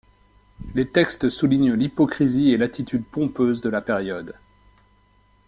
Les 0.73 0.89
textes 0.89 1.29
soulignent 1.29 1.75
l'hypocrisie 1.75 2.49
et 2.49 2.57
l'attitude 2.57 3.05
pompeuse 3.05 3.61
de 3.61 3.69
la 3.69 3.81
période. 3.83 4.33